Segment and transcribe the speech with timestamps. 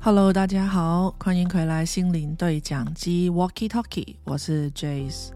[0.00, 5.30] Hello，大家好，欢迎回来心灵对讲机 Walkie Talkie，我是 Jace。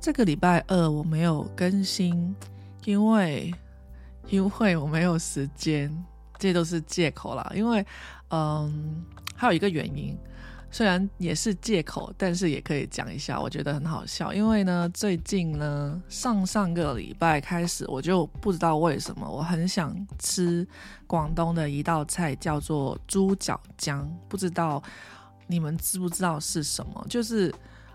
[0.00, 2.34] 这个礼拜二我没有更新，
[2.84, 3.52] 因为
[4.28, 5.92] 因为我没有时间，
[6.38, 7.50] 这都是借口啦。
[7.52, 7.84] 因为
[8.30, 10.16] 嗯，还有一个原因。
[10.70, 14.34] 虽然也是借口，但是也可以讲一下，我觉得很好笑。
[14.34, 20.66] 因为呢，最近呢，上上个礼拜开始，我就不知道为什么，我很想吃
[21.06, 24.08] 广东的一道菜，叫做猪脚姜。
[24.28, 24.82] 不知道
[25.46, 27.06] 你们知不知道是什么？
[27.08, 27.52] 就是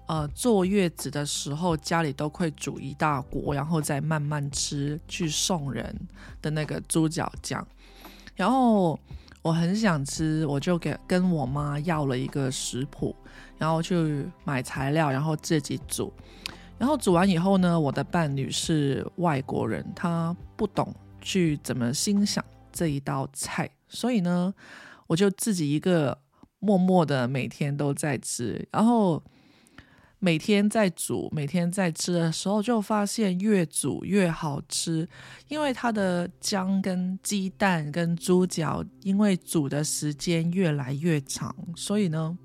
[0.07, 5.95] 呃，坐月子的时候，家里都会煮一大锅，然后再慢慢吃，去送人
[6.41, 7.65] 的那个猪脚姜，
[8.35, 8.99] 然后。
[9.43, 13.15] 我很想吃，我就给跟我妈要了一个食谱，
[13.57, 16.11] 然后去买材料，然后自己煮。
[16.79, 24.51] 然后煮完以后呢，我的伴侣是外国人，他不懂去怎么欣赏这一道菜，所以呢，
[25.07, 26.17] 我就自己一个
[26.57, 29.21] 默默的每天都在吃，然后。
[30.23, 35.05] 每天在煮，每天在吃的时候，就发现越煮越好吃，
[35.49, 42.37] 因为它的姜跟鸡蛋跟猪脚，因为煮的时间越来越长，所以呢，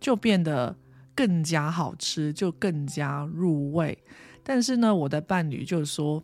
[0.00, 0.76] 就变得
[1.14, 3.96] 更加好吃，就更加入味。
[4.42, 6.20] 但是呢，我的伴侣就说，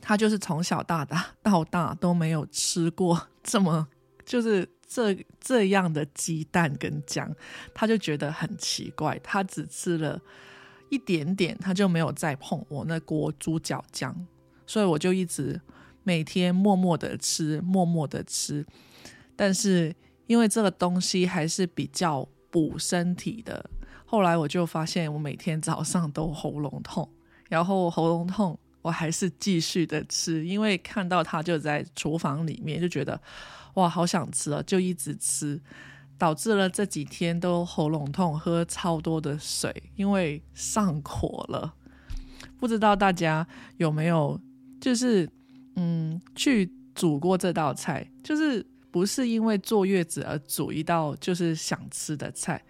[0.00, 3.88] 他就是从小到大到大都没有吃过这么
[4.24, 4.75] 就是。
[4.86, 7.34] 这这样的鸡蛋跟姜，
[7.74, 9.18] 他就觉得很奇怪。
[9.22, 10.20] 他只吃了
[10.88, 14.26] 一点点，他就没有再碰我那锅猪脚姜。
[14.66, 15.60] 所以我就一直
[16.02, 18.64] 每天默默的吃，默默的吃。
[19.36, 19.94] 但是
[20.26, 23.68] 因为这个东西还是比较补身体的，
[24.04, 27.08] 后来我就发现我每天早上都喉咙痛，
[27.48, 33.20] 然后喉咙痛我还是继续的吃，因为看到他就在厨房里面，就觉得。
[33.74, 34.62] 哇，好想吃啊！
[34.66, 35.60] 就一直吃，
[36.16, 41.74] 导致了这几天都喉咙痛，喝超多的水，因为上火了。
[42.58, 43.46] 不知道大家
[43.76, 44.40] 有没有，
[44.80, 45.28] 就是
[45.74, 48.10] 嗯，去煮过这道菜？
[48.24, 52.64] 就是不是因为坐月子而煮一道就是想吃的菜？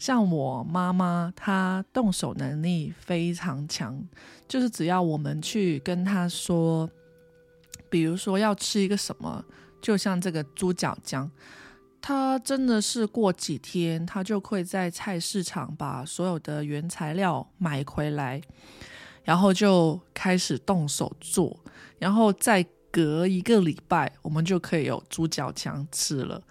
[0.00, 4.02] 像我妈妈，她动手能力非常强，
[4.48, 6.88] 就是只要我们去跟她说，
[7.90, 9.44] 比如说要吃一个什么。
[9.82, 11.30] 就像这个猪脚姜，
[12.00, 18.40] 她真的是过几天，她就会在菜市场把所有的原材料买回来，
[19.22, 21.58] 然后就开始动手做，
[21.98, 26.42] 然后再隔一个礼拜，我们就可以有猪脚姜吃了。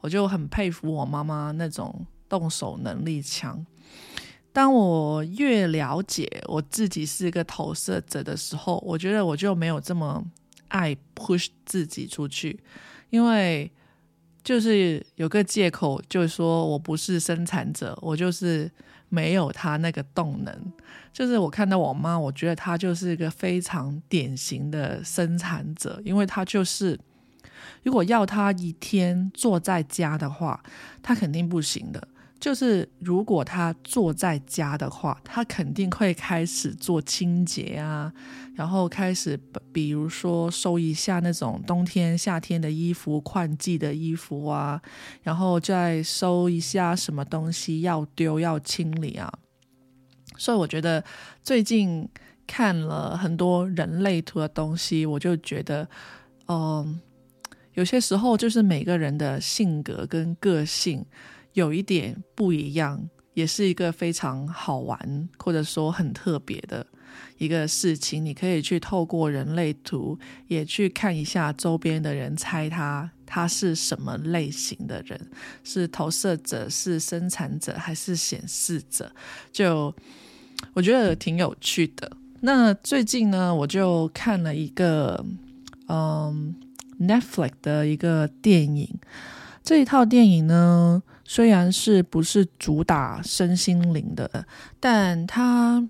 [0.00, 3.64] 我就很佩服我妈妈那种动手能力强。
[4.52, 10.24] 当我越了解我自己是一个投射者的时候，我觉得我就没有这么。
[10.70, 12.60] 爱 push 自己出去，
[13.08, 13.72] 因为
[14.44, 18.70] 就是有个借口，就是说我不是生产者，我就是
[19.08, 20.72] 没有他那个动能。
[21.10, 27.00] 就是我看到我妈，我觉得她就是一个非常典型的生产者，因为她就是
[27.82, 30.62] 如果要她一天坐在家的话，
[31.02, 32.08] 她肯定不行的。
[32.40, 38.12] 就是如果他坐在家的话，他肯定会开始做清洁啊，
[38.54, 39.36] 然后开始
[39.72, 44.80] 比如说收一下那种冬天、夏天的衣服、换季的衣服啊，
[45.22, 49.32] 然后再收一下什么东西要丢要清理啊。
[50.36, 51.02] 所以我觉得
[51.42, 52.08] 最近
[52.46, 55.88] 看了很多人类图的东西，我就觉得，
[56.46, 57.00] 嗯，
[57.74, 61.04] 有些时候就是每个人的性格跟个性。
[61.54, 66.86] 有一点不一样，也是一个非常好玩或者说很特别的
[67.38, 68.24] 一个事情。
[68.24, 75.30] 你可以去透过人类图，也去看一下周边的人，猜他他是什么类型的人，
[75.64, 79.10] 是投射者，是生产者，还是显示者？
[79.52, 79.94] 就
[80.74, 82.10] 我觉得挺有趣的。
[82.40, 85.24] 那最近呢，我就看了一个
[85.88, 86.54] 嗯
[87.00, 88.98] Netflix 的一个电影，
[89.62, 91.02] 这一套电影呢。
[91.30, 94.46] 虽然是不是主打身心灵的，
[94.80, 95.86] 但它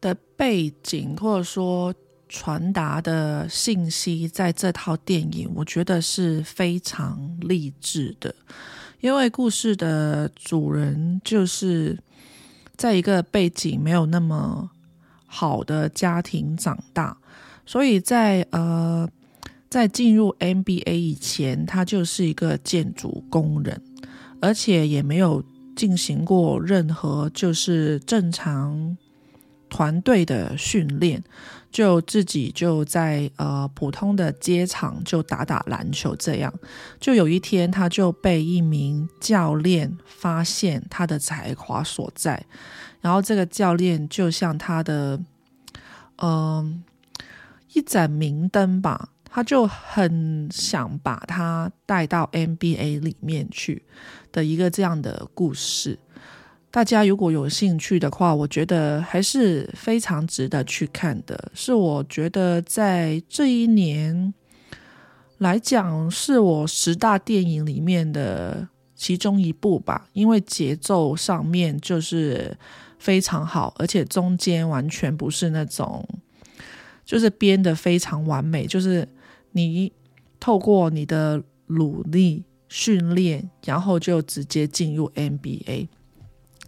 [0.00, 1.94] 的背景或者说
[2.26, 8.34] 传达的信息，在这套电影，我觉得是非常励志的。
[9.00, 11.98] 因为故事的主人就是
[12.74, 14.70] 在一个背景没有那么
[15.26, 17.14] 好的家庭长大，
[17.66, 19.06] 所以在呃
[19.68, 23.78] 在进入 MBA 以前，他就是一个建筑工人。
[24.42, 25.40] 而且也没有
[25.76, 28.96] 进行过任何就是正常
[29.70, 31.22] 团队的训练，
[31.70, 36.52] 就自己就在呃普通的街场就打打篮球，这样
[36.98, 42.44] 就有一天他就被一名教练发现他的才华所在，
[43.00, 45.20] 然后这个教练就像他的
[46.16, 46.82] 嗯
[47.72, 49.10] 一盏明灯吧。
[49.34, 53.82] 他就很想把他带到 NBA 里面去
[54.30, 55.98] 的一个这样的故事。
[56.70, 61.50] 大家如果有兴趣的话，我觉得还是非常值得去看的。
[61.54, 64.34] 是我觉得在这一年
[65.38, 70.08] 来讲，是我十大电影里面的其中一部吧。
[70.12, 72.54] 因为节奏上面就是
[72.98, 76.06] 非常好，而且中间完全不是那种
[77.06, 79.08] 就是编的非常完美，就是。
[79.52, 79.92] 你
[80.40, 85.88] 透过你的努力训练，然后就直接进入 NBA。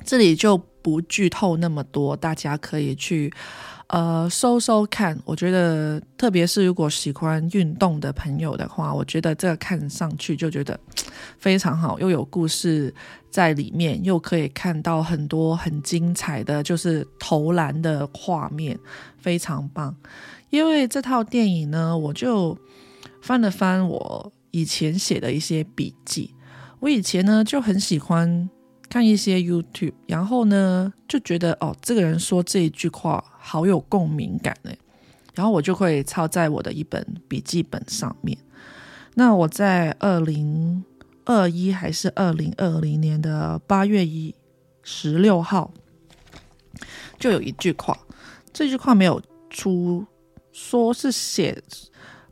[0.04, 3.32] 这里就不剧透那么多，大家可以去
[3.88, 5.18] 呃搜搜看。
[5.24, 10.78] 我觉得，特别是如果喜欢运动的朋友的话，我觉得这个看上去就觉得
[11.38, 12.94] 非常好，又有故事
[13.30, 18.78] 在里面，又可以看到很多很精彩的就是投篮的画面，
[19.18, 19.94] 非常棒。
[20.50, 22.56] 因为这套电影呢，我就。
[23.20, 26.34] 翻了翻我以前写的一些笔记，
[26.78, 28.50] 我以前呢就很喜欢
[28.88, 34.78] 看一些 YouTube，然后呢就觉得哦，这个人说这一句话好有共鸣感诶，
[35.34, 38.36] 然后我就会抄在我的一本笔记本上面。
[39.14, 40.84] 那我在二零
[41.24, 44.34] 二一还是二零二零年的八月一
[44.82, 45.72] 十六号，
[47.18, 47.98] 就有一句话，
[48.52, 50.04] 这句话没有出，
[50.52, 51.62] 说是写。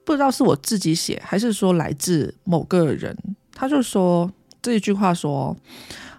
[0.05, 3.17] 不知道是我自己写，还是说来自某个人，
[3.55, 4.29] 他就说
[4.61, 5.57] 这一句话说：“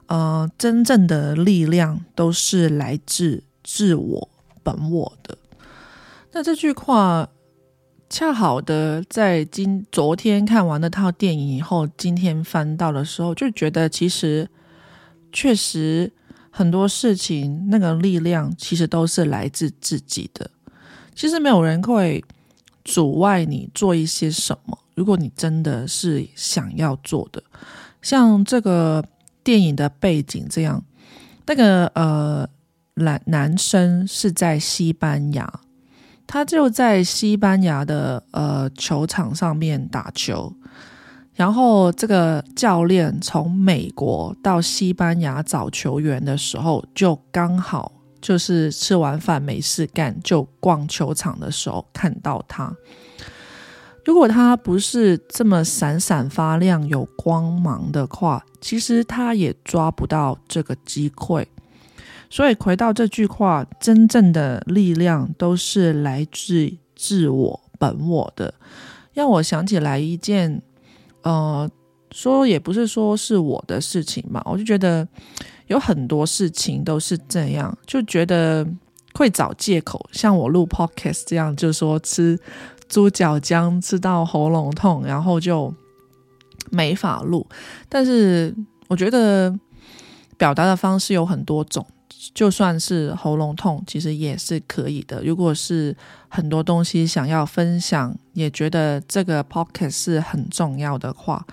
[0.07, 4.29] 呃，真正的力量都是来自自我
[4.63, 5.38] 本我的。”
[6.33, 7.29] 那这句话
[8.09, 14.50] 恰好的在今昨天看完那套电影以后，今天翻到的时候，就觉得其实
[15.31, 16.11] 确实
[16.49, 20.49] 很多事情那个力量其实都是来自自己的。
[21.15, 22.23] 其实没有人会。
[22.85, 24.77] 阻碍你做一些什么？
[24.94, 27.41] 如果你真的是想要做的，
[28.01, 29.01] 像这个
[29.44, 30.84] 电影的背景这样，
[31.45, 32.48] 那个呃
[32.95, 35.62] 男男生是在西班牙，
[36.25, 40.54] 他就在西班牙的呃球场上面打球，
[41.34, 47.92] 然后这个教练从美国到西班牙找球员的时候，就刚好。
[48.24, 52.74] 就是吃完饭没事干，就逛球场的时候看到他。
[54.05, 61.47] 如果他不是这么闪闪发亮、有光芒的话，其实他也抓不到这个机会。
[62.29, 68.53] 所以回到这句话，真正的力量都是来自自我本我的，
[69.13, 70.61] 让我想起来一件，
[71.21, 71.69] 呃，
[72.11, 75.07] 说也不是说是我的事情嘛，我就觉得。
[75.67, 78.67] 有很多事情都是这样，就觉得
[79.13, 82.38] 会找借口，像我录 podcast 这样，就是说吃
[82.94, 85.74] 猪脚姜吃到喉咙痛，然后就
[86.69, 87.44] 没法录。
[87.90, 88.54] 但是
[88.88, 89.51] 我觉得
[90.38, 91.84] 表达的方式有很多种，
[92.36, 95.24] 就算是喉咙痛，其实也是可以的。
[95.24, 95.95] 如果是
[96.30, 101.44] 很多东西想要分享，也觉得这个 podcast 是很重要的话，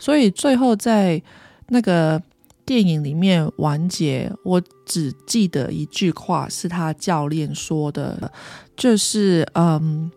[0.00, 1.22] 所以最后在
[1.68, 2.20] 那个。
[2.68, 8.30] 电影里面完结，我只记得一句话是他教练说的，
[8.76, 10.10] 就是嗯，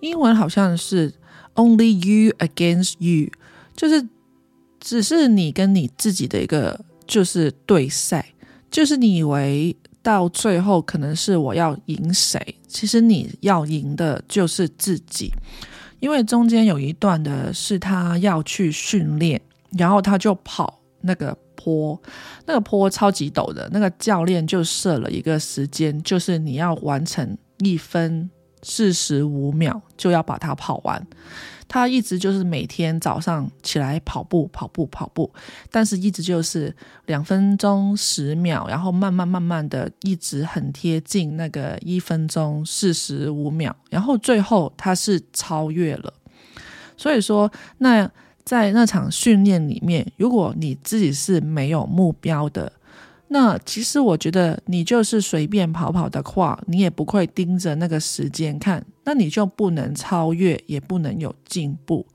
[0.00, 1.12] 英文好像是
[1.54, 3.30] “only you against you”，
[3.76, 4.06] 就是
[4.80, 8.34] 只是你跟你自己的一个就是对赛，
[8.70, 15.32] 就是你以为到最后可能是我要赢谁，其实你要赢的就是自己，
[16.00, 19.40] 因为中间有一段的是他要去训练，
[19.76, 21.36] 然后他就跑那个。
[21.60, 22.00] 坡，
[22.46, 28.30] 那个坡超级陡的，那个教练就设了一个时间，就是你要完成一分
[28.62, 31.06] 四十五秒就要把它跑完。
[31.66, 35.30] 他一直就是每天早上起来跑步，跑步，跑步，
[35.70, 36.74] 但是一直就是
[37.06, 46.12] 两分钟十秒，然后慢慢慢慢的一直很贴近那个一分钟四十五秒，然后最后他是超越了。
[46.96, 48.10] 所以说那。
[48.44, 52.72] 在那场训练里面，如果你自己是没有目标的，
[53.30, 62.06] 那其实我觉得你就是随便跑跑的话，你也不会盯着那个时间看，那你就不能超越，也不能有进步。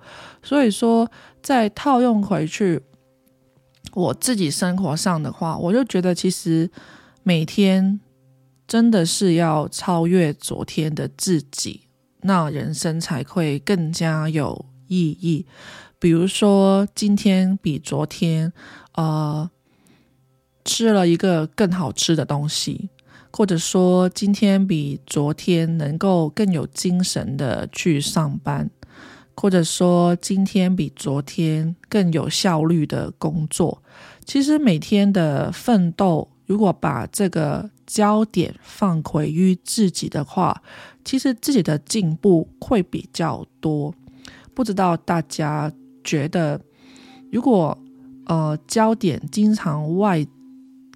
[0.42, 1.10] 所以说，
[1.42, 2.82] 在套用回去
[3.94, 6.70] 我自己生活上的话，我就觉得其实
[7.22, 8.00] 每天
[8.68, 11.82] 真的是要超越昨天的自己，
[12.22, 15.46] 那人生才会更加有意义。
[16.00, 18.52] 比如说，今天比昨天，
[18.96, 19.50] 呃，
[20.74, 22.90] 吃了一个更好吃的东西，
[23.32, 28.68] 或者说今天比昨天能够更有精神的去上班，
[29.36, 33.84] 或者说今天比昨天更有效率的工作。
[34.26, 40.64] 其实每天的奋斗，如果把这个焦点放回于自己的话，
[41.06, 43.94] 其实自己的进步会比较多。
[44.56, 45.72] 不知道大家
[46.04, 46.60] 觉得，
[47.32, 47.78] 如果
[48.26, 50.26] 呃焦点经常外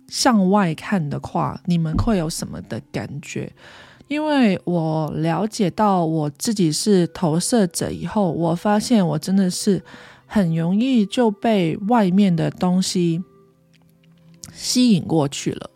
[0.07, 3.51] 向外看的话，你们会有什么的感觉？
[4.07, 9.83] 因为我了解到我自己是投射者以后，我发现我真的是。
[10.29, 13.23] 很容易就被外面的东西
[14.53, 15.69] 吸引过去了，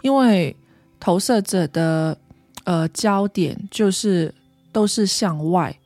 [0.00, 0.56] 因为
[0.98, 2.16] 投射者的
[2.64, 4.34] 呃焦点就是
[4.72, 5.78] 都是向外，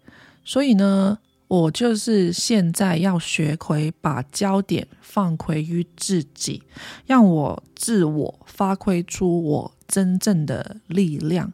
[0.45, 6.63] 所以呢，我就是现在要学会把焦点放回于自己，
[7.07, 11.53] 让我自我发挥出我真正的力量。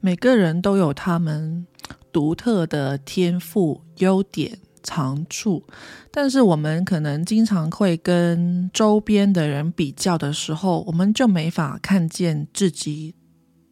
[0.00, 1.66] 每个人都有他们
[2.12, 4.58] 独特的天赋优点。
[4.84, 5.62] 长处，
[6.10, 13.14] 但是我们可能经常会跟周边的人比较的时候，我们就没法看见自己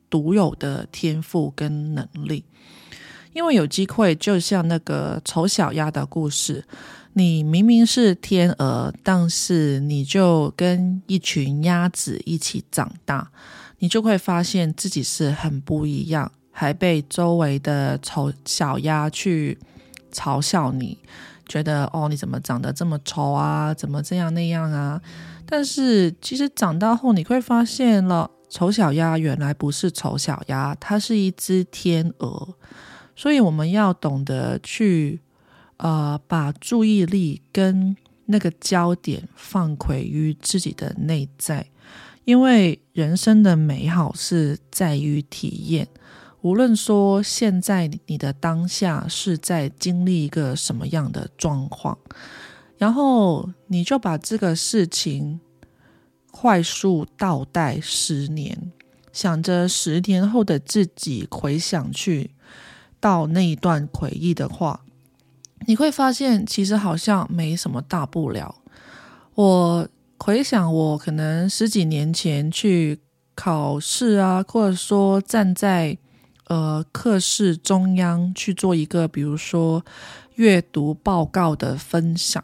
[0.08, 2.44] 独有的天赋跟能力。
[3.32, 6.64] 因为有机会，就像那个丑小鸭的故事，
[7.14, 13.30] 你明明是天鹅，但是你就跟一群鸭子一起长大，
[13.78, 19.58] 你就会发现自己是很不一样，还被周围的丑小鸭去。
[20.12, 20.98] 嘲笑你，
[21.46, 23.72] 觉得哦，你怎么长得这么丑啊？
[23.72, 25.00] 怎么这样那样啊？
[25.46, 32.56] 但是其实长大后你会发现了，丑小鸭原来不是丑小鸭，它是一只天鹅。
[33.14, 35.20] 所以我们要懂得去
[35.76, 41.66] 呃，把注意力跟那个焦点放回于自己的内在，
[42.24, 45.88] 因为人生的美好是在于体验。
[46.42, 51.98] 无论说现在你的当下是在经历一个什么样的状况，
[52.78, 55.40] 然后你就把这个事情
[56.30, 58.72] 快速倒带十年，
[59.12, 62.30] 想着十年后的自己回想去
[63.00, 64.82] 到那一段回忆的话，
[65.66, 68.54] 你会发现其实好像没什么大不了。
[69.34, 69.88] 我
[70.18, 73.00] 回想我可能十几年前去
[73.34, 75.98] 考试啊，或者说站在。
[76.50, 79.84] 呃，课室中央去做一个，比如说
[80.34, 82.42] 阅读报告的分享。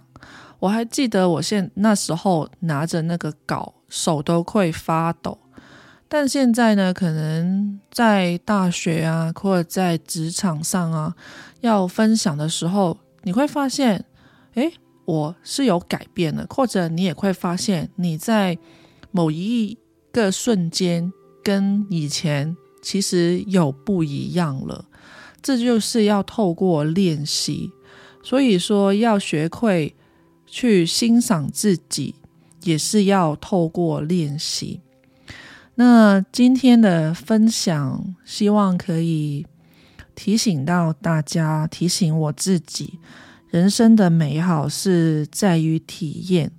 [0.60, 5.36] 我还记得，我现那时候拿着那个稿，手都会发抖。
[6.08, 11.14] 但现在呢，可能在大学啊，或者在职场上啊，
[11.60, 14.04] 要分享的时候，你会发现，
[14.54, 14.72] 诶，
[15.04, 18.56] 我是有改变的，或者你也会发现，你在
[19.10, 19.76] 某一
[20.12, 22.56] 个瞬间跟以前。
[22.82, 24.84] 其实有不一样了，
[25.42, 27.72] 这就是要透过练习。
[28.22, 29.96] 所以说，要学会
[30.46, 32.14] 去欣赏自己，
[32.62, 34.82] 也是要透过练习。
[35.78, 39.47] 那今天的分享，希望可以
[40.14, 42.99] 提醒到大家，提醒我自己，
[43.50, 46.50] 人生的美好是在于体验。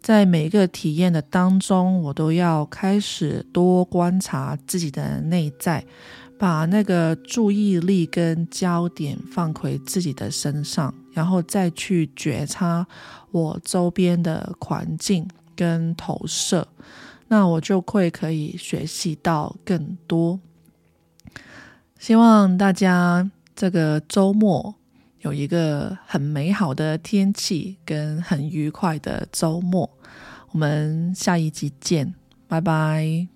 [0.00, 5.84] 在每个体验的当中，我都要开始多观察自己的内在，
[6.36, 12.84] 把那个注意力跟焦点放回自己的身上，然后再去觉察
[13.30, 16.66] 我周边的环境跟投射，
[17.28, 20.40] 那我就会可以学习到更多。
[21.98, 24.74] 希望大家这个周末。
[25.20, 29.90] 有一个很美好的天气，跟很愉快的周末。
[30.52, 32.14] 我们下一集见，
[32.46, 33.35] 拜拜。